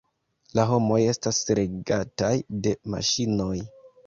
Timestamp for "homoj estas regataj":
0.69-2.33